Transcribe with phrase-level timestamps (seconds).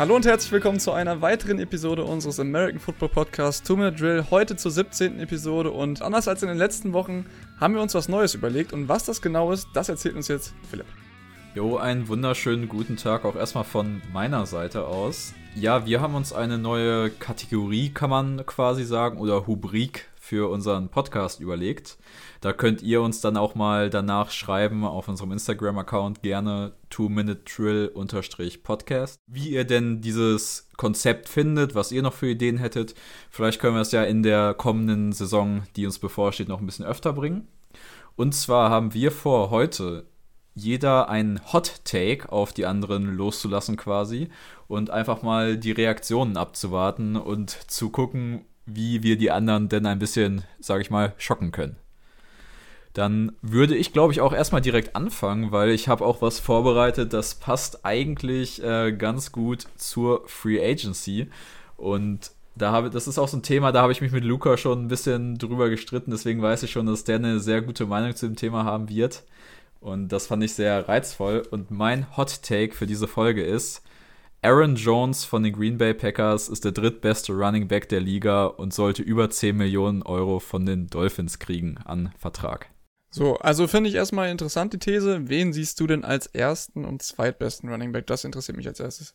[0.00, 4.24] Hallo und herzlich willkommen zu einer weiteren Episode unseres American Football Podcasts Two Minute Drill.
[4.30, 5.20] Heute zur 17.
[5.20, 7.26] Episode und anders als in den letzten Wochen
[7.60, 10.54] haben wir uns was Neues überlegt und was das genau ist, das erzählt uns jetzt
[10.70, 10.86] Philipp.
[11.54, 15.34] Jo, einen wunderschönen guten Tag auch erstmal von meiner Seite aus.
[15.54, 20.88] Ja, wir haben uns eine neue Kategorie, kann man quasi sagen, oder Rubrik für unseren
[20.90, 21.98] Podcast überlegt.
[22.40, 29.48] Da könnt ihr uns dann auch mal danach schreiben auf unserem Instagram-Account gerne 2-Minute-Drill-Podcast, wie
[29.48, 32.94] ihr denn dieses Konzept findet, was ihr noch für Ideen hättet.
[33.28, 36.86] Vielleicht können wir es ja in der kommenden Saison, die uns bevorsteht, noch ein bisschen
[36.86, 37.48] öfter bringen.
[38.14, 40.06] Und zwar haben wir vor, heute
[40.54, 44.28] jeder einen Hot Take auf die anderen loszulassen quasi
[44.68, 49.98] und einfach mal die Reaktionen abzuwarten und zu gucken, wie wir die anderen denn ein
[49.98, 51.76] bisschen, sage ich mal, schocken können.
[52.92, 57.12] Dann würde ich, glaube ich, auch erstmal direkt anfangen, weil ich habe auch was vorbereitet,
[57.12, 61.28] das passt eigentlich äh, ganz gut zur Free Agency.
[61.76, 64.56] Und da habe, das ist auch so ein Thema, da habe ich mich mit Luca
[64.56, 68.14] schon ein bisschen drüber gestritten, deswegen weiß ich schon, dass der eine sehr gute Meinung
[68.16, 69.22] zu dem Thema haben wird.
[69.80, 71.42] Und das fand ich sehr reizvoll.
[71.50, 73.82] Und mein Hot Take für diese Folge ist,
[74.42, 78.72] Aaron Jones von den Green Bay Packers ist der drittbeste Running Back der Liga und
[78.72, 82.70] sollte über 10 Millionen Euro von den Dolphins kriegen an Vertrag.
[83.10, 85.28] So, also finde ich erstmal interessant die These.
[85.28, 88.06] Wen siehst du denn als ersten und zweitbesten Running Back?
[88.06, 89.14] Das interessiert mich als erstes.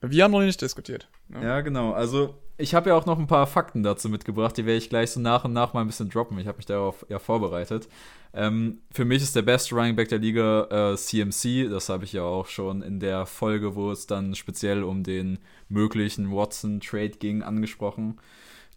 [0.00, 1.08] Wir haben noch nicht diskutiert.
[1.32, 1.92] Ja, ja genau.
[1.92, 5.10] Also ich habe ja auch noch ein paar Fakten dazu mitgebracht, die werde ich gleich
[5.10, 6.38] so nach und nach mal ein bisschen droppen.
[6.38, 7.88] Ich habe mich darauf ja vorbereitet.
[8.32, 11.68] Ähm, für mich ist der beste Running Back der Liga äh, CMC.
[11.70, 15.38] Das habe ich ja auch schon in der Folge, wo es dann speziell um den
[15.68, 18.20] möglichen Watson-Trade ging, angesprochen.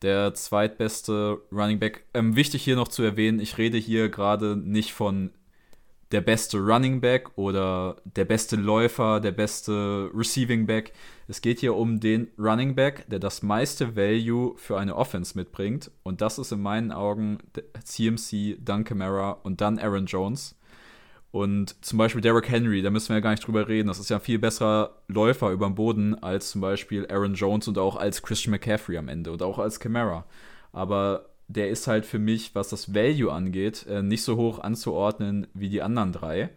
[0.02, 2.05] Der zweitbeste Running Back.
[2.14, 5.32] Ähm, wichtig hier noch zu erwähnen, ich rede hier gerade nicht von
[6.12, 10.94] der beste Running Back oder der beste Läufer, der beste Receiving Back.
[11.28, 15.92] Es geht hier um den Running Back, der das meiste Value für eine Offense mitbringt.
[16.04, 17.40] Und das ist in meinen Augen
[17.84, 20.56] CMC, dann Camara und dann Aaron Jones.
[21.32, 23.89] Und zum Beispiel Derrick Henry, da müssen wir ja gar nicht drüber reden.
[23.89, 27.68] Das ist ja ein viel besserer Läufer über dem Boden als zum Beispiel Aaron Jones
[27.68, 30.26] und auch als Christian McCaffrey am Ende und auch als Camara.
[30.72, 35.47] Aber der ist halt für mich, was das Value angeht, äh, nicht so hoch anzuordnen
[35.53, 36.49] wie die anderen drei.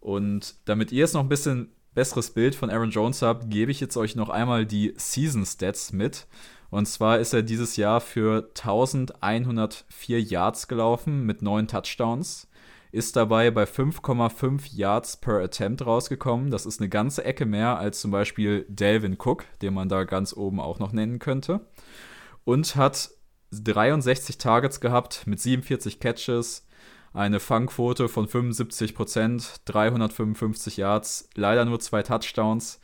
[0.00, 3.80] Und damit ihr jetzt noch ein bisschen besseres Bild von Aaron Jones habt, gebe ich
[3.80, 6.26] jetzt euch noch einmal die Season Stats mit.
[6.70, 12.48] Und zwar ist er dieses Jahr für 1104 Yards gelaufen mit 9 Touchdowns.
[12.92, 16.50] Ist dabei bei 5,5 Yards per Attempt rausgekommen.
[16.50, 20.32] Das ist eine ganze Ecke mehr als zum Beispiel Delvin Cook, den man da ganz
[20.32, 21.60] oben auch noch nennen könnte.
[22.44, 23.10] Und hat
[23.50, 26.66] 63 Targets gehabt mit 47 Catches,
[27.12, 32.80] eine Fangquote von 75%, 355 Yards, leider nur zwei Touchdowns.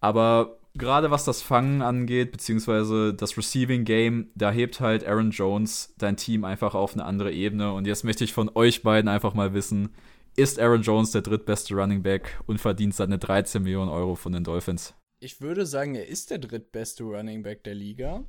[0.00, 5.94] Aber gerade was das Fangen angeht, beziehungsweise das Receiving Game, da hebt halt Aaron Jones
[5.98, 7.72] dein Team einfach auf eine andere Ebene.
[7.72, 9.94] Und jetzt möchte ich von euch beiden einfach mal wissen,
[10.36, 14.44] ist Aaron Jones der drittbeste Running Back und verdient seine 13 Millionen Euro von den
[14.44, 14.94] Dolphins?
[15.18, 18.24] Ich würde sagen, er ist der drittbeste Running Back der Liga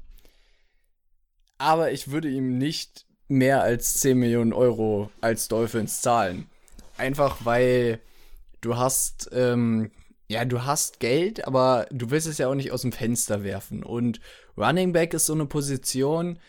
[1.57, 6.47] aber ich würde ihm nicht mehr als 10 Millionen Euro als Dolphins zahlen.
[6.97, 8.00] Einfach weil
[8.62, 9.91] du hast, ähm,
[10.28, 13.84] ja, du hast Geld, aber du willst es ja auch nicht aus dem Fenster werfen.
[13.84, 14.19] Und
[14.57, 16.40] Running Back ist so eine Position,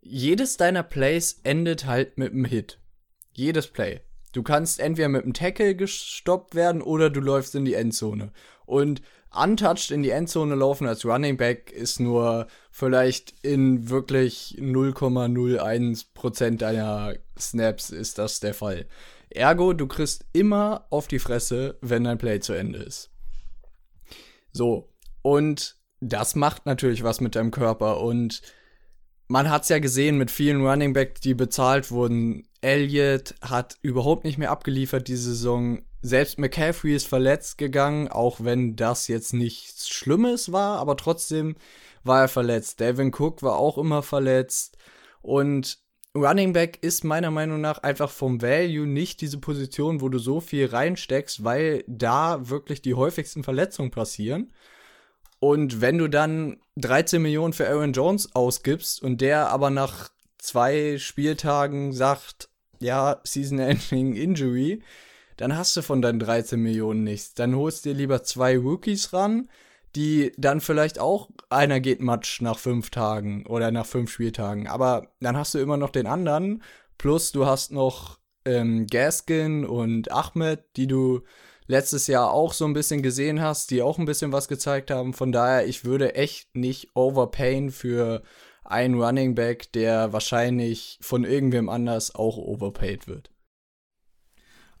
[0.00, 2.78] jedes deiner Plays endet halt mit einem Hit.
[3.32, 4.00] Jedes Play.
[4.32, 8.32] Du kannst entweder mit einem Tackle gestoppt werden oder du läufst in die Endzone.
[8.66, 9.02] Und
[9.34, 17.14] untouched in die Endzone laufen als Running Back ist nur vielleicht in wirklich 0,01% deiner
[17.38, 18.86] Snaps ist das der Fall.
[19.30, 23.10] Ergo, du kriegst immer auf die Fresse, wenn dein Play zu Ende ist.
[24.52, 24.90] So,
[25.22, 28.42] und das macht natürlich was mit deinem Körper und
[29.28, 32.46] man hat es ja gesehen mit vielen Running Backs, die bezahlt wurden.
[32.60, 35.82] Elliott hat überhaupt nicht mehr abgeliefert diese Saison.
[36.02, 41.54] Selbst McCaffrey ist verletzt gegangen, auch wenn das jetzt nichts Schlimmes war, aber trotzdem
[42.02, 42.80] war er verletzt.
[42.80, 44.76] Devin Cook war auch immer verletzt.
[45.22, 45.78] Und
[46.14, 50.40] Running Back ist meiner Meinung nach einfach vom Value nicht diese Position, wo du so
[50.40, 54.52] viel reinsteckst, weil da wirklich die häufigsten Verletzungen passieren.
[55.38, 60.98] Und wenn du dann 13 Millionen für Aaron Jones ausgibst und der aber nach zwei
[60.98, 62.48] Spieltagen sagt,
[62.78, 64.82] ja, Season-Ending Injury,
[65.42, 67.34] dann hast du von deinen 13 Millionen nichts.
[67.34, 69.50] Dann holst dir lieber zwei Rookies ran,
[69.96, 74.68] die dann vielleicht auch einer geht Matsch nach fünf Tagen oder nach fünf Spieltagen.
[74.68, 76.62] Aber dann hast du immer noch den anderen.
[76.96, 81.22] Plus du hast noch ähm, Gaskin und Ahmed, die du
[81.66, 85.12] letztes Jahr auch so ein bisschen gesehen hast, die auch ein bisschen was gezeigt haben.
[85.12, 88.22] Von daher, ich würde echt nicht overpayen für
[88.62, 93.31] einen Running Back, der wahrscheinlich von irgendwem anders auch overpaid wird.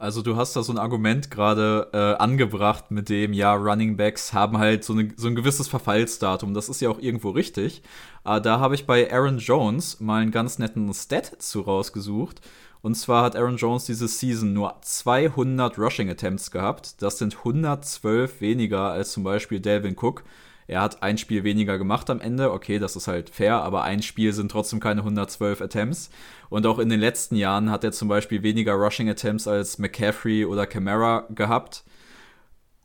[0.02, 4.32] Also du hast da so ein Argument gerade äh, angebracht mit dem, ja, Running Backs
[4.32, 6.54] haben halt so, eine, so ein gewisses Verfallsdatum.
[6.54, 7.82] Das ist ja auch irgendwo richtig.
[8.24, 12.40] Äh, da habe ich bei Aaron Jones mal einen ganz netten Stat zu rausgesucht.
[12.80, 17.00] Und zwar hat Aaron Jones diese Season nur 200 Rushing Attempts gehabt.
[17.00, 20.24] Das sind 112 weniger als zum Beispiel Delvin Cook.
[20.72, 22.50] Er hat ein Spiel weniger gemacht am Ende.
[22.50, 26.08] Okay, das ist halt fair, aber ein Spiel sind trotzdem keine 112 Attempts.
[26.48, 30.46] Und auch in den letzten Jahren hat er zum Beispiel weniger Rushing Attempts als McCaffrey
[30.46, 31.84] oder Camara gehabt.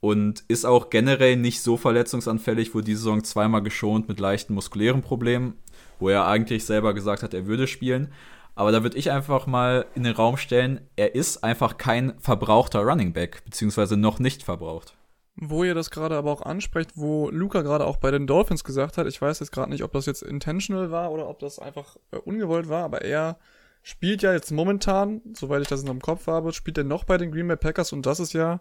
[0.02, 5.02] Und ist auch generell nicht so verletzungsanfällig, wurde diese Saison zweimal geschont mit leichten muskulären
[5.02, 5.54] Problemen,
[6.00, 8.12] wo er eigentlich selber gesagt hat, er würde spielen.
[8.54, 12.82] Aber da würde ich einfach mal in den Raum stellen, er ist einfach kein verbrauchter
[12.82, 14.94] Running Back, beziehungsweise noch nicht verbraucht.
[15.40, 18.98] Wo ihr das gerade aber auch ansprecht, wo Luca gerade auch bei den Dolphins gesagt
[18.98, 21.96] hat, ich weiß jetzt gerade nicht, ob das jetzt intentional war oder ob das einfach
[22.12, 23.38] äh, ungewollt war, aber er
[23.84, 27.18] spielt ja jetzt momentan, soweit ich das in seinem Kopf habe, spielt er noch bei
[27.18, 28.60] den Green Bay Packers und das ist ja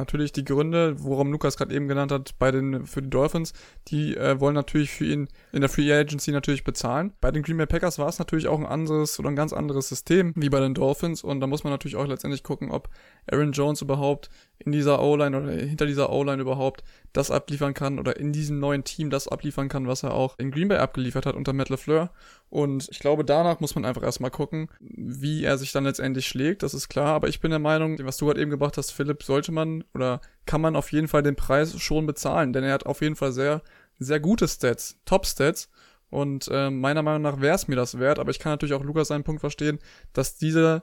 [0.00, 3.52] natürlich die Gründe, worum Lukas gerade eben genannt hat, bei den für die Dolphins,
[3.88, 7.12] die äh, wollen natürlich für ihn in der Free Agency natürlich bezahlen.
[7.20, 9.88] Bei den Green Bay Packers war es natürlich auch ein anderes oder ein ganz anderes
[9.88, 12.88] System wie bei den Dolphins und da muss man natürlich auch letztendlich gucken, ob
[13.30, 14.30] Aaron Jones überhaupt
[14.64, 18.84] in dieser O-Line oder hinter dieser O-Line überhaupt das abliefern kann oder in diesem neuen
[18.84, 22.10] Team das abliefern kann, was er auch in Green Bay abgeliefert hat unter Matt LeFleur.
[22.50, 26.62] Und ich glaube, danach muss man einfach erstmal gucken, wie er sich dann letztendlich schlägt.
[26.62, 27.14] Das ist klar.
[27.14, 30.20] Aber ich bin der Meinung, was du gerade eben gebracht hast, Philipp, sollte man oder
[30.46, 33.32] kann man auf jeden Fall den Preis schon bezahlen, denn er hat auf jeden Fall
[33.32, 33.62] sehr,
[33.98, 35.70] sehr gute Stats, Top-Stats.
[36.10, 38.82] Und äh, meiner Meinung nach wäre es mir das wert, aber ich kann natürlich auch
[38.82, 39.78] Lukas seinen Punkt verstehen,
[40.12, 40.82] dass diese,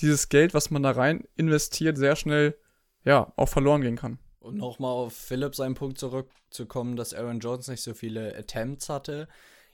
[0.00, 2.56] dieses Geld, was man da rein investiert, sehr schnell
[3.04, 4.18] ja auch verloren gehen kann.
[4.40, 9.26] Und nochmal auf Philipp seinen Punkt zurückzukommen, dass Aaron Jones nicht so viele Attempts hatte.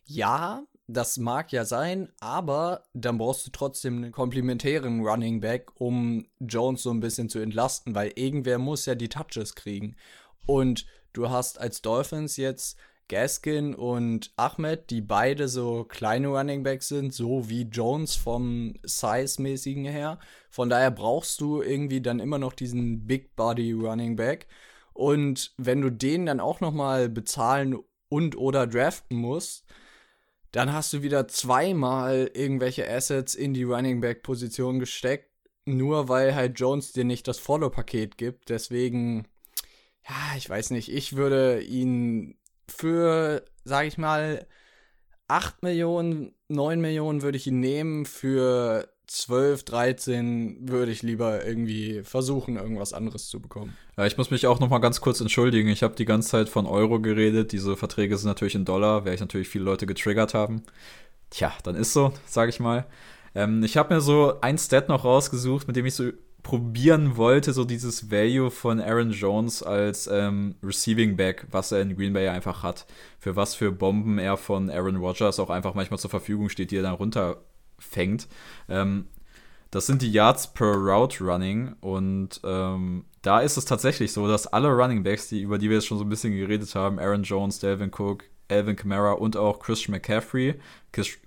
[0.04, 6.26] Ja, das mag ja sein, aber dann brauchst du trotzdem einen komplementären Running Back, um
[6.40, 9.96] Jones so ein bisschen zu entlasten, weil irgendwer muss ja die Touches kriegen.
[10.46, 12.76] Und du hast als Dolphins jetzt
[13.10, 19.84] Gaskin und Ahmed, die beide so kleine Running Backs sind, so wie Jones vom Size-mäßigen
[19.84, 20.20] her.
[20.48, 24.46] Von daher brauchst du irgendwie dann immer noch diesen Big Body Running Back.
[24.92, 27.78] Und wenn du den dann auch noch mal bezahlen
[28.08, 29.66] und oder draften musst,
[30.52, 35.30] dann hast du wieder zweimal irgendwelche Assets in die Running Back Position gesteckt,
[35.64, 38.50] nur weil halt Jones dir nicht das Follow-Paket gibt.
[38.50, 39.26] Deswegen,
[40.08, 42.36] ja, ich weiß nicht, ich würde ihn
[42.70, 44.46] für, sag ich mal,
[45.28, 48.06] 8 Millionen, 9 Millionen würde ich ihn nehmen.
[48.06, 53.76] Für 12, 13 würde ich lieber irgendwie versuchen, irgendwas anderes zu bekommen.
[53.96, 55.68] Ja, ich muss mich auch noch mal ganz kurz entschuldigen.
[55.68, 57.52] Ich habe die ganze Zeit von Euro geredet.
[57.52, 60.62] Diese Verträge sind natürlich in Dollar, werde ich natürlich viele Leute getriggert haben.
[61.30, 62.86] Tja, dann ist so, sage ich mal.
[63.34, 66.10] Ähm, ich habe mir so ein Stat noch rausgesucht, mit dem ich so
[66.42, 71.96] probieren wollte, so dieses Value von Aaron Jones als ähm, Receiving Back, was er in
[71.96, 72.86] Green Bay einfach hat.
[73.18, 76.76] Für was für Bomben er von Aaron Rodgers auch einfach manchmal zur Verfügung steht, die
[76.76, 78.28] er dann runterfängt.
[78.68, 79.06] Ähm,
[79.70, 84.46] das sind die Yards per Route Running und ähm, da ist es tatsächlich so, dass
[84.46, 87.22] alle Running Backs, die, über die wir jetzt schon so ein bisschen geredet haben, Aaron
[87.22, 90.54] Jones, Delvin Cook, Alvin Kamara und auch Christian McCaffrey.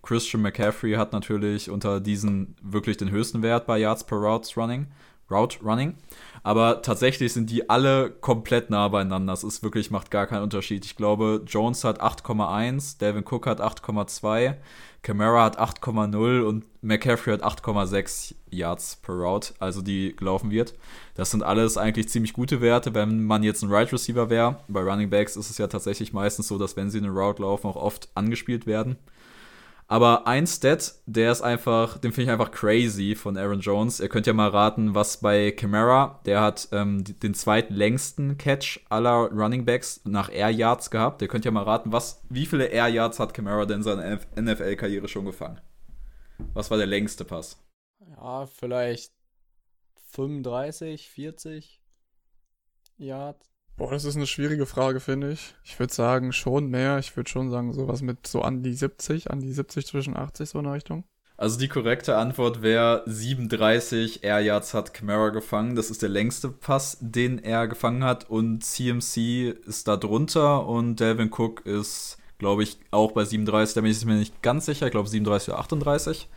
[0.01, 4.87] Christian McCaffrey hat natürlich unter diesen wirklich den höchsten Wert bei Yards per Routes Running.
[5.31, 5.95] Route Running.
[6.43, 9.33] Aber tatsächlich sind die alle komplett nah beieinander.
[9.33, 10.85] Das ist wirklich, macht gar keinen Unterschied.
[10.85, 14.55] Ich glaube, Jones hat 8,1, Delvin Cook hat 8,2,
[15.03, 20.73] Camara hat 8,0 und McCaffrey hat 8,6 Yards per Route, also die gelaufen wird.
[21.15, 24.63] Das sind alles eigentlich ziemlich gute Werte, wenn man jetzt ein Right Receiver wäre.
[24.69, 27.67] Bei Running Backs ist es ja tatsächlich meistens so, dass wenn sie eine Route laufen,
[27.67, 28.95] auch oft angespielt werden.
[29.87, 33.99] Aber ein Stat, der ist einfach, den finde ich einfach crazy von Aaron Jones.
[33.99, 39.29] Ihr könnt ja mal raten, was bei Camara, der hat ähm, den zweitlängsten Catch aller
[39.31, 41.21] Running Backs nach Air Yards gehabt.
[41.21, 45.07] Ihr könnt ja mal raten, was, wie viele Air Yards hat Camara denn seine NFL-Karriere
[45.07, 45.59] schon gefangen?
[46.53, 47.63] Was war der längste Pass?
[47.99, 49.13] Ja, vielleicht
[50.11, 51.81] 35, 40
[52.97, 53.52] Yards.
[53.75, 55.55] Boah, das ist eine schwierige Frage, finde ich.
[55.63, 56.99] Ich würde sagen, schon mehr.
[56.99, 60.49] Ich würde schon sagen, sowas mit so an die 70, an die 70 zwischen 80,
[60.49, 61.03] so in der Richtung.
[61.37, 65.75] Also die korrekte Antwort wäre 37 Air Yards hat Camara gefangen.
[65.75, 68.29] Das ist der längste Pass, den er gefangen hat.
[68.29, 73.73] Und CMC ist da drunter und Delvin Cook ist, glaube ich, auch bei 37.
[73.73, 74.85] Da bin ich mir nicht ganz sicher.
[74.85, 76.29] Ich glaube 37 oder 38.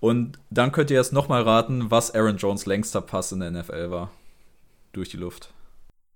[0.00, 3.90] Und dann könnt ihr jetzt nochmal raten, was Aaron Jones längster Pass in der NFL
[3.90, 4.10] war.
[4.92, 5.52] durch die Luft.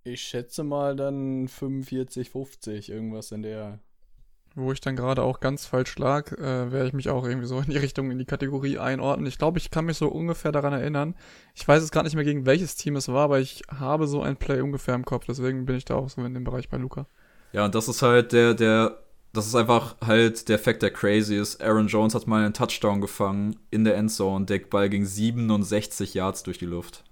[0.06, 3.78] Ich schätze mal dann 45, 50, irgendwas in der.
[4.54, 7.58] Wo ich dann gerade auch ganz falsch lag, äh, werde ich mich auch irgendwie so
[7.66, 9.26] in die Richtung, in die Kategorie einordnen.
[9.26, 11.14] Ich glaube, ich kann mich so ungefähr daran erinnern.
[11.54, 14.20] Ich weiß jetzt gerade nicht mehr, gegen welches Team es war, aber ich habe so
[14.22, 15.24] ein Play ungefähr im Kopf.
[15.26, 17.06] Deswegen bin ich da auch so in dem Bereich bei Luca.
[17.52, 18.98] Ja, und das ist halt der, der,
[19.32, 21.62] das ist einfach halt der Fact, der crazy ist.
[21.62, 24.44] Aaron Jones hat mal einen Touchdown gefangen in der Endzone.
[24.44, 27.04] Der Ball ging 67 Yards durch die Luft.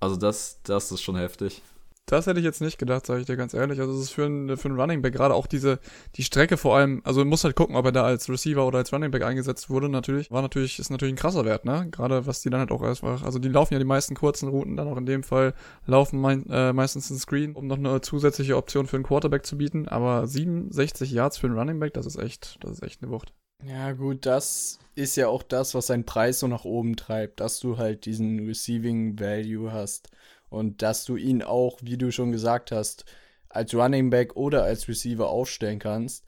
[0.00, 1.62] Also das, das ist schon heftig.
[2.08, 3.80] Das hätte ich jetzt nicht gedacht, sage ich dir ganz ehrlich.
[3.80, 5.80] Also es ist für einen, für einen Running Back gerade auch diese,
[6.14, 8.78] die Strecke vor allem, also man muss halt gucken, ob er da als Receiver oder
[8.78, 10.30] als Running Back eingesetzt wurde, natürlich.
[10.30, 11.88] War natürlich, ist natürlich ein krasser Wert, ne?
[11.90, 14.76] Gerade was die dann halt auch einfach, also die laufen ja die meisten kurzen Routen,
[14.76, 15.52] dann auch in dem Fall
[15.86, 19.58] laufen mein, äh, meistens ein Screen, um noch eine zusätzliche Option für einen Quarterback zu
[19.58, 19.88] bieten.
[19.88, 23.32] Aber 67 Yards für einen Running Back, das ist echt, das ist echt eine Wucht.
[23.64, 27.58] Ja, gut, das ist ja auch das, was seinen Preis so nach oben treibt, dass
[27.58, 30.10] du halt diesen Receiving Value hast
[30.50, 33.04] und dass du ihn auch, wie du schon gesagt hast,
[33.48, 36.24] als Running Back oder als Receiver aufstellen kannst.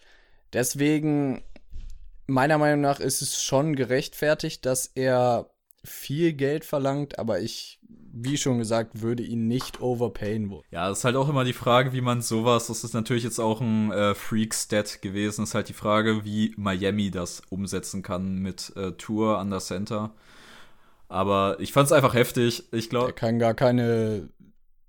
[0.52, 1.42] Deswegen,
[2.26, 5.50] meiner Meinung nach, ist es schon gerechtfertigt, dass er
[5.84, 7.77] viel Geld verlangt, aber ich,
[8.12, 10.64] wie schon gesagt, würde ihn nicht overpayen wollen.
[10.70, 13.38] Ja, das ist halt auch immer die Frage, wie man sowas, das ist natürlich jetzt
[13.38, 18.72] auch ein äh, Freak-Stat gewesen, ist halt die Frage, wie Miami das umsetzen kann mit
[18.76, 20.12] äh, Tour an der Center.
[21.08, 22.64] Aber ich fand es einfach heftig.
[22.72, 23.08] Ich glaube.
[23.08, 24.28] Er kann gar keine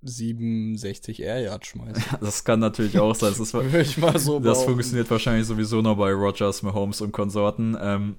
[0.02, 2.04] 67 Air Yards schmeißen.
[2.22, 3.30] das kann natürlich auch sein.
[3.32, 3.52] Das, ist,
[4.24, 7.78] so das funktioniert wahrscheinlich sowieso noch bei Rogers, Mahomes und Konsorten.
[7.82, 8.16] Ähm,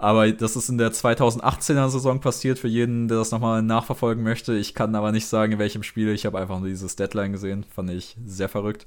[0.00, 4.54] aber das ist in der 2018er Saison passiert, für jeden, der das nochmal nachverfolgen möchte.
[4.54, 6.08] Ich kann aber nicht sagen, in welchem Spiel.
[6.08, 7.64] Ich habe einfach nur dieses Deadline gesehen.
[7.64, 8.86] Fand ich sehr verrückt.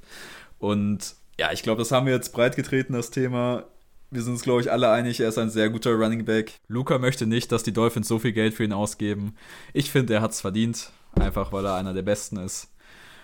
[0.58, 3.66] Und ja, ich glaube, das haben wir jetzt breit getreten, das Thema.
[4.10, 6.54] Wir sind uns, glaube ich, alle einig, er ist ein sehr guter Running Back.
[6.68, 9.36] Luca möchte nicht, dass die Dolphins so viel Geld für ihn ausgeben.
[9.72, 12.72] Ich finde, er hat es verdient, einfach weil er einer der Besten ist.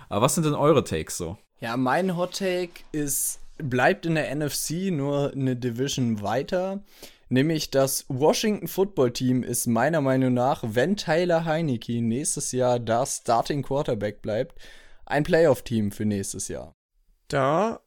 [0.10, 1.38] Aber was sind denn eure Takes so?
[1.60, 6.82] Ja, mein Hot Take ist, bleibt in der NFC nur eine Division weiter.
[7.30, 13.18] Nämlich das Washington Football Team ist meiner Meinung nach, wenn Tyler Heineke nächstes Jahr das
[13.18, 14.60] Starting Quarterback bleibt,
[15.06, 16.76] ein Playoff-Team für nächstes Jahr.
[17.28, 17.82] Da,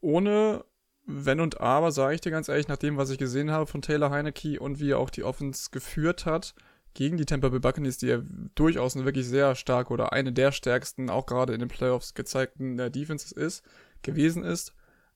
[0.00, 0.64] ohne
[1.06, 3.82] wenn und aber, sage ich dir ganz ehrlich, nach dem, was ich gesehen habe von
[3.82, 6.54] Taylor Heineke und wie er auch die Offense geführt hat
[6.94, 8.22] gegen die Tampa Bay Buccaneers, die ja
[8.54, 12.78] durchaus eine wirklich sehr stark oder eine der stärksten, auch gerade in den Playoffs gezeigten
[12.78, 13.64] äh, Defenses ist,
[14.02, 14.74] gewesen ist,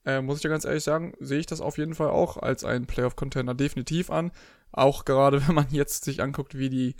[0.08, 2.64] äh, muss ich dir ganz ehrlich sagen, sehe ich das auf jeden Fall auch als
[2.64, 4.32] einen Playoff-Contender definitiv an.
[4.72, 6.96] Auch gerade, wenn man jetzt sich anguckt, wie die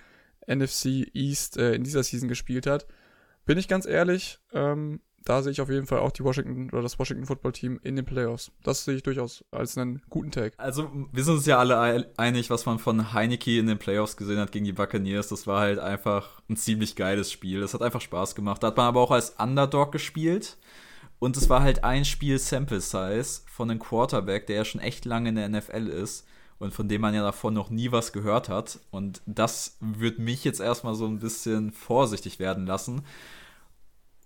[0.47, 2.87] NFC East äh, in dieser Season gespielt hat.
[3.47, 6.83] Bin ich ganz ehrlich, ähm, da sehe ich auf jeden Fall auch die Washington oder
[6.83, 8.51] das Washington Football Team in den Playoffs.
[8.63, 10.59] Das sehe ich durchaus als einen guten Take.
[10.59, 14.39] Also, wir sind uns ja alle einig, was man von Heineke in den Playoffs gesehen
[14.39, 15.29] hat gegen die Buccaneers.
[15.29, 17.61] Das war halt einfach ein ziemlich geiles Spiel.
[17.61, 18.63] Das hat einfach Spaß gemacht.
[18.63, 20.59] Da hat man aber auch als Underdog gespielt.
[21.19, 25.05] Und es war halt ein Spiel Sample Size von einem Quarterback, der ja schon echt
[25.05, 26.27] lange in der NFL ist
[26.59, 28.81] und von dem man ja davon noch nie was gehört hat.
[28.91, 33.03] Und das wird mich jetzt erstmal so ein bisschen vorsichtig werden lassen.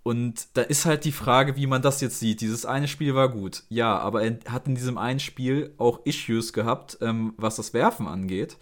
[0.03, 2.41] Und da ist halt die Frage, wie man das jetzt sieht.
[2.41, 6.53] Dieses eine Spiel war gut, ja, aber er hat in diesem einen Spiel auch Issues
[6.53, 8.59] gehabt, ähm, was das Werfen angeht.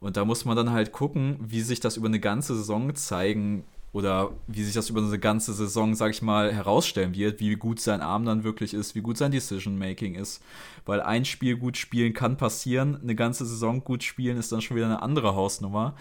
[0.00, 3.64] Und da muss man dann halt gucken, wie sich das über eine ganze Saison zeigen
[3.92, 7.78] oder wie sich das über eine ganze Saison, sag ich mal, herausstellen wird, wie gut
[7.78, 10.42] sein Arm dann wirklich ist, wie gut sein Decision-Making ist.
[10.86, 14.76] Weil ein Spiel gut spielen kann passieren, eine ganze Saison gut spielen ist dann schon
[14.76, 15.94] wieder eine andere Hausnummer.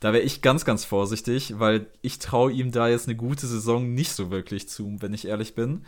[0.00, 3.94] Da wäre ich ganz, ganz vorsichtig, weil ich traue ihm da jetzt eine gute Saison
[3.94, 5.84] nicht so wirklich zu, wenn ich ehrlich bin.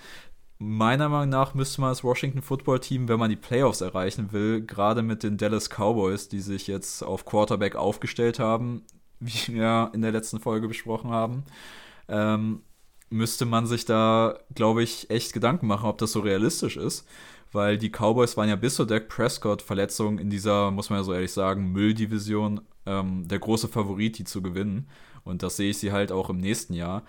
[0.59, 4.63] Meiner Meinung nach müsste man das Washington Football Team, wenn man die Playoffs erreichen will,
[4.63, 8.83] gerade mit den Dallas Cowboys, die sich jetzt auf Quarterback aufgestellt haben,
[9.21, 11.45] wie wir in der letzten Folge besprochen haben,
[12.09, 12.63] ähm,
[13.11, 17.07] müsste man sich da, glaube ich, echt Gedanken machen, ob das so realistisch ist
[17.53, 21.13] weil die Cowboys waren ja bis zur Dak Prescott-Verletzung in dieser, muss man ja so
[21.13, 24.89] ehrlich sagen, Mülldivision ähm, der große Favorit, die zu gewinnen.
[25.25, 27.05] Und das sehe ich sie halt auch im nächsten Jahr.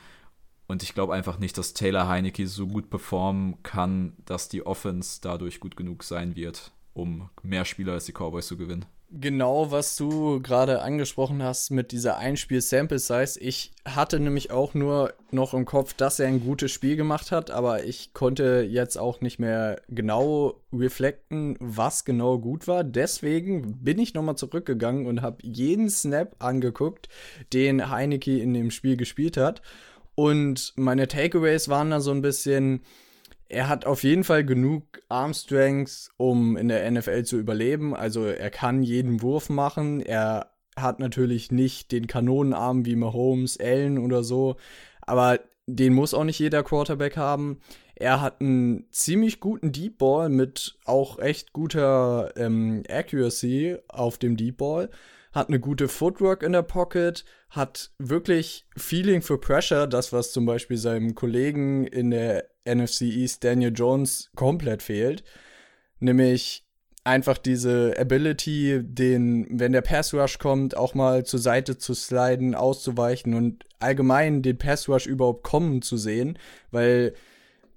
[0.68, 5.20] Und ich glaube einfach nicht, dass Taylor Heineke so gut performen kann, dass die Offense
[5.22, 9.96] dadurch gut genug sein wird, um mehr Spieler als die Cowboys zu gewinnen genau, was
[9.96, 13.40] du gerade angesprochen hast mit dieser Einspiel-Sample-Size.
[13.40, 17.52] Ich hatte nämlich auch nur noch im Kopf, dass er ein gutes Spiel gemacht hat,
[17.52, 22.84] aber ich konnte jetzt auch nicht mehr genau reflekten, was genau gut war.
[22.84, 27.10] Deswegen bin ich nochmal zurückgegangen und habe jeden Snap angeguckt,
[27.54, 29.62] den Heineke in dem Spiel gespielt hat.
[30.16, 32.82] Und meine Takeaways waren da so ein bisschen
[33.50, 37.96] er hat auf jeden Fall genug Armstrengths, um in der NFL zu überleben.
[37.96, 40.02] Also er kann jeden Wurf machen.
[40.02, 44.56] Er hat natürlich nicht den Kanonenarm wie Mahomes, Allen oder so,
[45.02, 47.60] aber den muss auch nicht jeder Quarterback haben.
[47.96, 54.38] Er hat einen ziemlich guten Deep Ball mit auch echt guter ähm, Accuracy auf dem
[54.38, 54.90] Deep Ball.
[55.32, 60.46] Hat eine gute Footwork in der Pocket, hat wirklich Feeling für Pressure, das was zum
[60.46, 65.24] Beispiel seinem Kollegen in der NFC East Daniel Jones komplett fehlt.
[66.00, 66.66] Nämlich
[67.04, 72.56] einfach diese Ability, den, wenn der Pass Rush kommt, auch mal zur Seite zu sliden,
[72.56, 76.38] auszuweichen und allgemein den Pass Rush überhaupt kommen zu sehen,
[76.72, 77.14] weil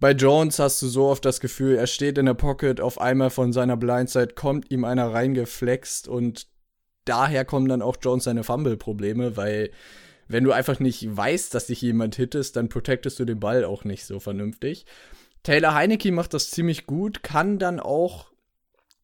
[0.01, 3.31] bei Jones hast du so oft das Gefühl, er steht in der Pocket, auf einmal
[3.31, 6.49] von seiner Blindside kommt ihm einer reingeflext und
[7.05, 9.71] daher kommen dann auch Jones seine Fumble-Probleme, weil
[10.29, 13.85] wenn du einfach nicht weißt, dass dich jemand hittest, dann protectest du den Ball auch
[13.85, 14.87] nicht so vernünftig.
[15.43, 18.33] Taylor Heineke macht das ziemlich gut, kann dann auch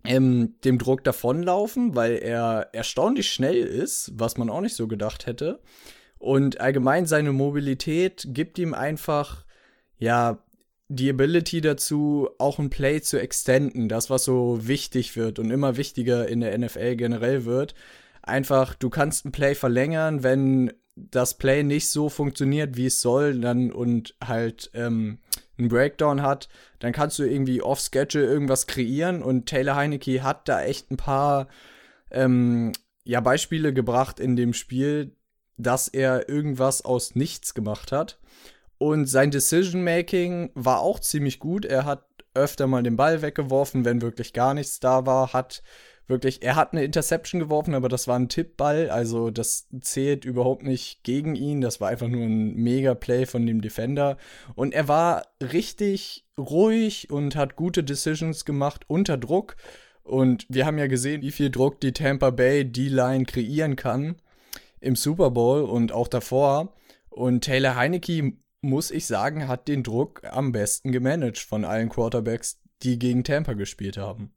[0.05, 5.27] ähm, dem Druck davonlaufen, weil er erstaunlich schnell ist, was man auch nicht so gedacht
[5.27, 5.61] hätte.
[6.19, 9.45] Und allgemein seine Mobilität gibt ihm einfach,
[9.99, 10.43] ja,
[10.89, 15.77] die Ability dazu, auch ein Play zu extenden, das, was so wichtig wird und immer
[15.77, 17.75] wichtiger in der NFL generell wird.
[18.23, 23.41] Einfach, du kannst ein Play verlängern, wenn das Play nicht so funktioniert, wie es soll,
[23.41, 25.19] dann und halt ähm,
[25.59, 30.63] einen Breakdown hat, dann kannst du irgendwie off-schedule irgendwas kreieren und Taylor Heineke hat da
[30.63, 31.49] echt ein paar
[32.11, 32.73] ähm,
[33.05, 35.13] ja, Beispiele gebracht in dem Spiel,
[35.57, 38.19] dass er irgendwas aus nichts gemacht hat.
[38.79, 41.65] Und sein Decision-Making war auch ziemlich gut.
[41.65, 42.05] Er hat
[42.35, 45.33] öfter mal den Ball weggeworfen, wenn wirklich gar nichts da war.
[45.33, 45.63] Hat
[46.07, 48.89] wirklich, er hat eine Interception geworfen, aber das war ein Tippball.
[48.91, 51.61] Also das zählt überhaupt nicht gegen ihn.
[51.61, 54.17] Das war einfach nur ein Mega-Play von dem Defender.
[54.55, 59.57] Und er war richtig ruhig und hat gute Decisions gemacht unter Druck.
[60.03, 64.17] Und wir haben ja gesehen, wie viel Druck die Tampa Bay D-Line kreieren kann
[64.81, 66.73] im Super Bowl und auch davor.
[67.11, 72.61] Und Taylor Heineke muss ich sagen, hat den Druck am besten gemanagt von allen Quarterbacks,
[72.83, 74.33] die gegen Tampa gespielt haben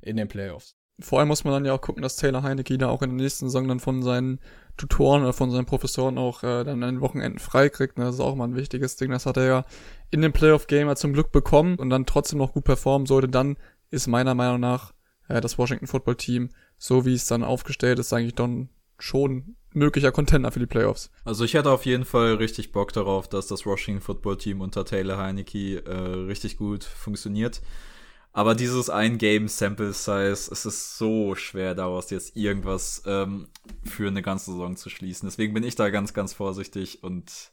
[0.00, 0.76] in den Playoffs.
[0.98, 3.22] Vor allem muss man dann ja auch gucken, dass Taylor Heineke da auch in der
[3.22, 4.40] nächsten Saison dann von seinen
[4.78, 7.98] Tutoren oder von seinen Professoren auch äh, dann an den Wochenenden freikriegt.
[7.98, 8.04] Ne?
[8.04, 9.10] Das ist auch mal ein wichtiges Ding.
[9.10, 9.64] Das hat er ja
[10.10, 13.28] in dem Playoff-Game zum Glück bekommen und dann trotzdem noch gut performen sollte.
[13.28, 13.58] Dann
[13.90, 14.94] ist meiner Meinung nach
[15.28, 16.48] äh, das Washington Football Team,
[16.78, 21.10] so wie es dann aufgestellt ist, eigentlich dann schon möglicher Contender für die Playoffs.
[21.24, 24.84] Also ich hätte auf jeden Fall richtig Bock darauf, dass das Washington Football Team unter
[24.84, 27.60] Taylor Heineke äh, richtig gut funktioniert.
[28.32, 33.48] Aber dieses ein Game Sample Size, es ist so schwer daraus jetzt irgendwas ähm,
[33.84, 35.26] für eine ganze Saison zu schließen.
[35.26, 37.50] Deswegen bin ich da ganz, ganz vorsichtig und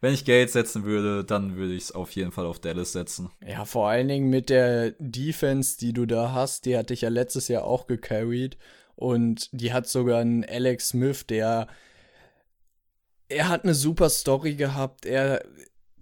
[0.00, 3.30] wenn ich Geld setzen würde, dann würde ich es auf jeden Fall auf Dallas setzen.
[3.46, 7.08] Ja, vor allen Dingen mit der Defense, die du da hast, die hatte ich ja
[7.08, 8.58] letztes Jahr auch gecarried.
[8.96, 11.68] Und die hat sogar einen Alex Smith, der.
[13.28, 15.06] Er hat eine super Story gehabt.
[15.06, 15.44] Er.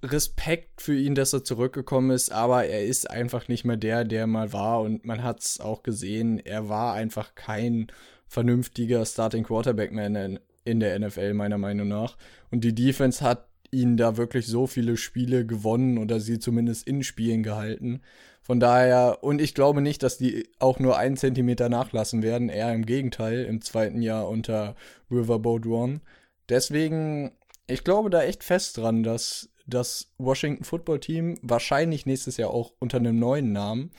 [0.02, 4.26] Respekt für ihn, dass er zurückgekommen ist, aber er ist einfach nicht mehr der, der
[4.26, 4.83] mal war.
[4.83, 7.87] Und man hat es auch gesehen, er war einfach kein
[8.26, 12.18] vernünftiger Starting Quarterback mehr in der NFL, meiner Meinung nach.
[12.50, 17.03] Und die Defense hat ihn da wirklich so viele Spiele gewonnen oder sie zumindest in
[17.03, 18.03] Spielen gehalten.
[18.42, 22.72] Von daher, und ich glaube nicht, dass die auch nur einen Zentimeter nachlassen werden, eher
[22.74, 24.77] im Gegenteil, im zweiten Jahr unter
[25.11, 26.00] Riverboat One.
[26.48, 27.33] Deswegen,
[27.66, 32.74] ich glaube da echt fest dran, dass das Washington Football Team wahrscheinlich nächstes Jahr auch
[32.81, 33.92] unter einem neuen Namen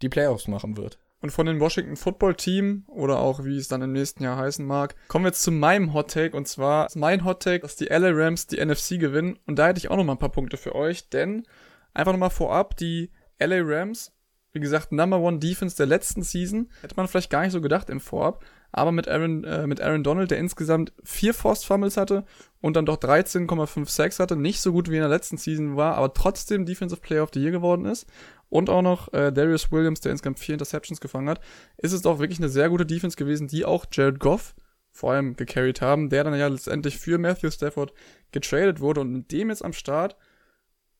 [0.00, 0.98] die Playoffs machen wird.
[1.24, 4.62] Und von dem Washington Football Team oder auch wie es dann im nächsten Jahr heißen
[4.62, 6.36] mag, kommen wir jetzt zu meinem Hot Take.
[6.36, 9.38] Und zwar ist mein Hot Take, dass die LA Rams die NFC gewinnen.
[9.46, 11.46] Und da hätte ich auch noch mal ein paar Punkte für euch, denn
[11.94, 14.12] einfach noch mal vorab, die LA Rams,
[14.52, 17.88] wie gesagt, Number One Defense der letzten Season, hätte man vielleicht gar nicht so gedacht
[17.88, 22.26] im Vorab, aber mit Aaron, äh, mit Aaron Donald, der insgesamt vier Forced Fumbles hatte
[22.60, 25.94] und dann doch 13,5 Sacks hatte, nicht so gut wie in der letzten Season war,
[25.94, 28.06] aber trotzdem Defensive Player of the Year geworden ist
[28.54, 31.40] und auch noch äh, Darius Williams, der insgesamt vier Interceptions gefangen hat,
[31.76, 34.54] ist es doch wirklich eine sehr gute Defense gewesen, die auch Jared Goff
[34.92, 37.92] vor allem gecarried haben, der dann ja letztendlich für Matthew Stafford
[38.30, 40.16] getradet wurde und mit dem jetzt am Start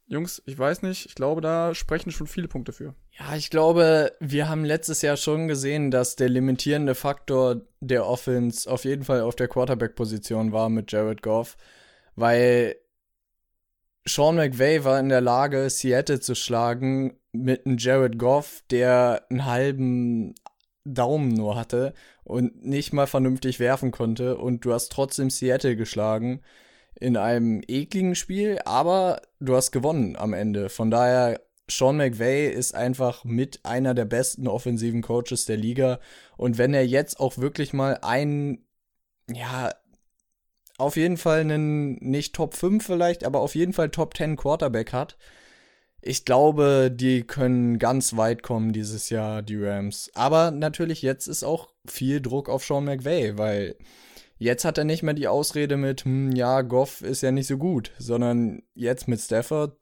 [0.07, 2.97] Jungs, ich weiß nicht, ich glaube, da sprechen schon viele Punkte für.
[3.13, 8.69] Ja, ich glaube, wir haben letztes Jahr schon gesehen, dass der limitierende Faktor der Offense
[8.69, 11.57] auf jeden Fall auf der Quarterback-Position war mit Jared Goff,
[12.17, 12.75] weil
[14.05, 19.45] Sean McVay war in der Lage, Seattle zu schlagen mit einem Jared Goff, der einen
[19.45, 20.35] halben
[20.85, 21.95] Daumen nur hatte
[22.25, 26.41] und nicht mal vernünftig werfen konnte und du hast trotzdem Seattle geschlagen
[26.95, 30.69] in einem ekligen Spiel, aber du hast gewonnen am Ende.
[30.69, 35.99] Von daher, Sean McVay ist einfach mit einer der besten offensiven Coaches der Liga.
[36.37, 38.65] Und wenn er jetzt auch wirklich mal einen
[39.31, 39.71] ja,
[40.79, 44.93] auf jeden Fall einen, nicht Top 5 vielleicht, aber auf jeden Fall Top 10 Quarterback
[44.93, 45.17] hat.
[46.07, 50.11] Ich glaube, die können ganz weit kommen dieses Jahr, die Rams.
[50.15, 53.77] Aber natürlich, jetzt ist auch viel Druck auf Sean McVay, weil
[54.37, 57.57] jetzt hat er nicht mehr die Ausrede mit, hm, ja, Goff ist ja nicht so
[57.57, 59.79] gut, sondern jetzt mit Stafford,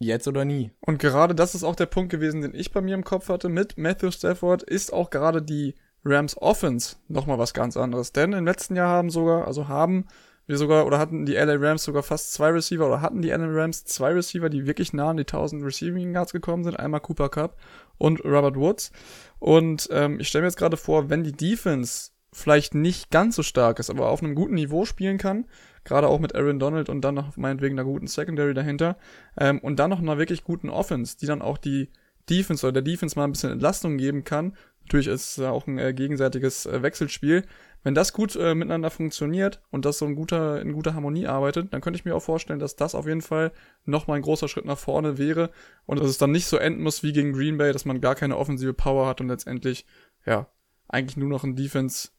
[0.00, 0.72] jetzt oder nie.
[0.80, 3.48] Und gerade das ist auch der Punkt gewesen, den ich bei mir im Kopf hatte.
[3.48, 8.10] Mit Matthew Stafford ist auch gerade die Rams Offense nochmal was ganz anderes.
[8.10, 10.08] Denn im letzten Jahr haben sogar, also haben
[10.46, 13.46] wir sogar, oder hatten die LA Rams sogar fast zwei Receiver, oder hatten die LA
[13.46, 16.78] Rams zwei Receiver, die wirklich nah an die 1000 Receiving Yards gekommen sind.
[16.78, 17.58] Einmal Cooper Cup
[17.98, 18.92] und Robert Woods.
[19.38, 23.42] Und ähm, ich stelle mir jetzt gerade vor, wenn die Defense vielleicht nicht ganz so
[23.42, 25.46] stark ist, aber auf einem guten Niveau spielen kann,
[25.84, 28.96] gerade auch mit Aaron Donald und dann noch meinetwegen einer guten Secondary dahinter,
[29.38, 31.90] ähm, und dann noch einer wirklich guten Offense, die dann auch die
[32.30, 34.56] Defense oder der Defense mal ein bisschen Entlastung geben kann.
[34.84, 37.44] Natürlich ist es auch ein äh, gegenseitiges äh, Wechselspiel.
[37.84, 41.72] Wenn das gut äh, miteinander funktioniert und das so in guter, in guter Harmonie arbeitet,
[41.72, 43.52] dann könnte ich mir auch vorstellen, dass das auf jeden Fall
[43.84, 45.50] nochmal ein großer Schritt nach vorne wäre
[45.86, 48.14] und dass es dann nicht so enden muss wie gegen Green Bay, dass man gar
[48.14, 49.84] keine offensive Power hat und letztendlich,
[50.24, 50.46] ja,
[50.88, 52.10] eigentlich nur noch ein Defense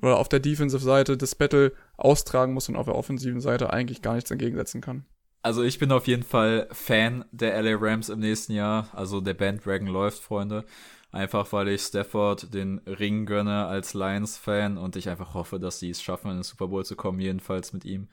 [0.00, 4.14] oder auf der Defensive-Seite das Battle austragen muss und auf der offensiven Seite eigentlich gar
[4.14, 5.04] nichts entgegensetzen kann.
[5.42, 8.88] Also ich bin auf jeden Fall Fan der LA Rams im nächsten Jahr.
[8.92, 10.64] Also der Bandwagon läuft, Freunde.
[11.12, 15.90] Einfach weil ich Stafford den Ring gönne als Lions-Fan und ich einfach hoffe, dass sie
[15.90, 18.08] es schaffen, in den Super Bowl zu kommen, jedenfalls mit ihm.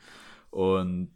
[0.49, 1.11] Und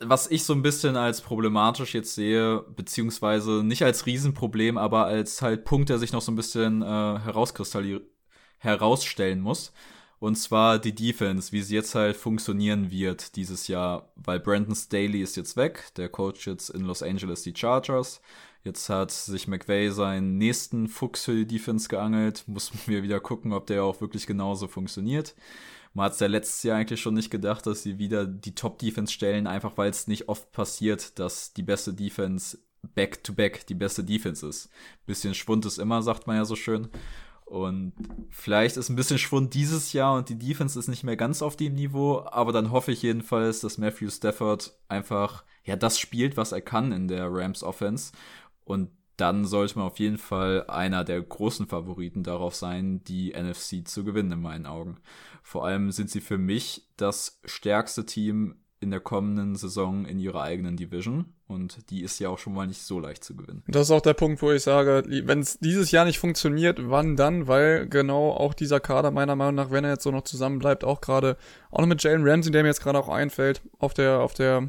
[0.00, 5.42] was ich so ein bisschen als problematisch jetzt sehe, beziehungsweise nicht als Riesenproblem, aber als
[5.42, 7.18] halt Punkt, der sich noch so ein bisschen äh,
[8.60, 9.72] herausstellen muss,
[10.20, 14.10] und zwar die Defense, wie sie jetzt halt funktionieren wird dieses Jahr.
[14.16, 18.20] Weil Brandon Staley ist jetzt weg, der Coach jetzt in Los Angeles die Chargers.
[18.64, 22.44] Jetzt hat sich McVay seinen nächsten Fuchs für die Defense geangelt.
[22.46, 25.36] Muss mir wieder gucken, ob der auch wirklich genauso funktioniert.
[25.94, 29.12] Man hat es ja letztes Jahr eigentlich schon nicht gedacht, dass sie wieder die Top-Defense
[29.12, 32.58] stellen, einfach weil es nicht oft passiert, dass die beste Defense
[32.94, 34.70] back-to-back -back die beste Defense ist.
[35.06, 36.88] Bisschen Schwund ist immer, sagt man ja so schön.
[37.48, 37.94] Und
[38.28, 41.56] vielleicht ist ein bisschen Schwund dieses Jahr und die Defense ist nicht mehr ganz auf
[41.56, 46.52] dem Niveau, aber dann hoffe ich jedenfalls, dass Matthew Stafford einfach ja das spielt, was
[46.52, 48.12] er kann in der Rams Offense.
[48.64, 53.88] Und dann sollte man auf jeden Fall einer der großen Favoriten darauf sein, die NFC
[53.88, 54.98] zu gewinnen in meinen Augen.
[55.42, 60.42] Vor allem sind sie für mich das stärkste Team in der kommenden Saison in ihrer
[60.42, 61.26] eigenen Division.
[61.46, 63.62] Und die ist ja auch schon mal nicht so leicht zu gewinnen.
[63.66, 67.16] Das ist auch der Punkt, wo ich sage, wenn es dieses Jahr nicht funktioniert, wann
[67.16, 67.48] dann?
[67.48, 71.00] Weil genau auch dieser Kader meiner Meinung nach, wenn er jetzt so noch zusammenbleibt, auch
[71.00, 71.36] gerade,
[71.70, 74.68] auch noch mit Jalen Ramsey, der mir jetzt gerade auch einfällt, auf der, auf der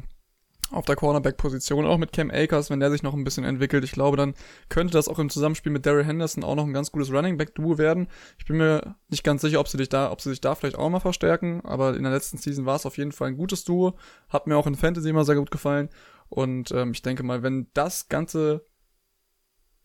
[0.70, 3.84] auf der Cornerback-Position, auch mit Cam Akers, wenn der sich noch ein bisschen entwickelt.
[3.84, 4.34] Ich glaube, dann
[4.68, 7.78] könnte das auch im Zusammenspiel mit Daryl Henderson auch noch ein ganz gutes Running Back-Duo
[7.78, 8.08] werden.
[8.38, 10.76] Ich bin mir nicht ganz sicher, ob sie dich da, ob sie sich da vielleicht
[10.76, 13.64] auch mal verstärken, aber in der letzten Season war es auf jeden Fall ein gutes
[13.64, 13.96] Duo.
[14.28, 15.88] Hat mir auch in Fantasy immer sehr gut gefallen.
[16.28, 18.64] Und ähm, ich denke mal, wenn das Ganze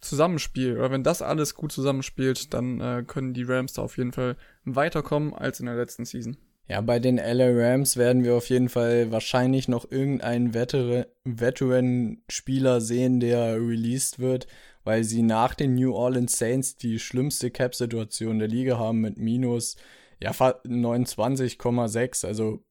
[0.02, 4.12] zusammenspielt oder wenn das alles gut zusammenspielt, dann äh, können die Rams da auf jeden
[4.12, 6.38] Fall weiterkommen als in der letzten Season.
[6.67, 13.19] Ja, bei den LA Rams werden wir auf jeden Fall wahrscheinlich noch irgendeinen Veteran-Spieler sehen,
[13.19, 14.47] der released wird,
[14.84, 19.75] weil sie nach den New Orleans Saints die schlimmste Cap-Situation der Liga haben mit minus
[20.19, 22.65] ja, 29,6, also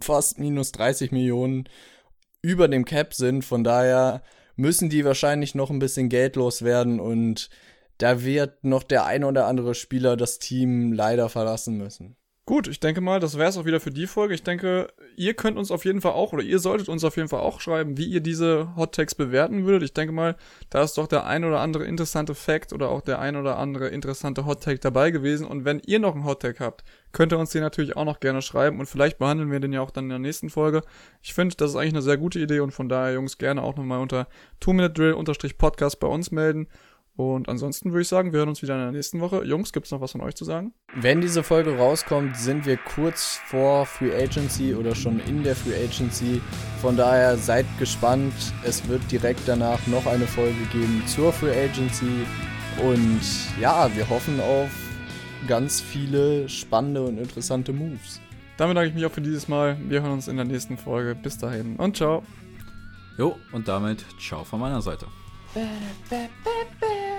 [0.00, 1.64] fast minus 30 Millionen
[2.42, 3.44] über dem Cap sind.
[3.44, 4.22] Von daher
[4.54, 7.50] müssen die wahrscheinlich noch ein bisschen geldlos werden und
[7.98, 12.16] da wird noch der ein oder andere Spieler das Team leider verlassen müssen.
[12.44, 14.34] Gut, ich denke mal, das wäre es auch wieder für die Folge.
[14.34, 17.28] Ich denke, ihr könnt uns auf jeden Fall auch, oder ihr solltet uns auf jeden
[17.28, 19.84] Fall auch schreiben, wie ihr diese Hot Takes bewerten würdet.
[19.84, 20.34] Ich denke mal,
[20.68, 23.90] da ist doch der ein oder andere interessante Fact oder auch der ein oder andere
[23.90, 25.46] interessante Hot Take dabei gewesen.
[25.46, 28.18] Und wenn ihr noch einen Hot Take habt, könnt ihr uns den natürlich auch noch
[28.18, 30.82] gerne schreiben und vielleicht behandeln wir den ja auch dann in der nächsten Folge.
[31.22, 33.76] Ich finde, das ist eigentlich eine sehr gute Idee und von daher, Jungs, gerne auch
[33.76, 34.26] nochmal unter
[34.60, 36.66] 2-Minute-Drill-Podcast bei uns melden.
[37.14, 39.44] Und ansonsten würde ich sagen, wir hören uns wieder in der nächsten Woche.
[39.44, 40.72] Jungs, gibt es noch was von euch zu sagen?
[40.94, 45.84] Wenn diese Folge rauskommt, sind wir kurz vor Free Agency oder schon in der Free
[45.84, 46.40] Agency.
[46.80, 48.32] Von daher seid gespannt.
[48.64, 52.26] Es wird direkt danach noch eine Folge geben zur Free Agency.
[52.82, 53.20] Und
[53.60, 54.70] ja, wir hoffen auf
[55.46, 58.20] ganz viele spannende und interessante Moves.
[58.56, 59.76] Damit danke ich mich auch für dieses Mal.
[59.88, 61.14] Wir hören uns in der nächsten Folge.
[61.14, 62.22] Bis dahin und ciao.
[63.18, 65.06] Jo, und damit ciao von meiner Seite.
[65.54, 67.11] Ba-da-ba-ba-ba.